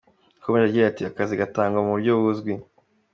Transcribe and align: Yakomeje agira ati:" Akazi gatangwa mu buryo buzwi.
Yakomeje 0.35 0.65
agira 0.69 0.85
ati:" 0.89 1.03
Akazi 1.11 1.33
gatangwa 1.41 1.79
mu 1.85 1.91
buryo 1.95 2.11
buzwi. 2.25 2.53